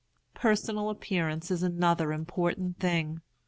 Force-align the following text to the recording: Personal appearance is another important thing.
Personal 0.33 0.89
appearance 0.89 1.51
is 1.51 1.61
another 1.61 2.11
important 2.11 2.79
thing. 2.79 3.21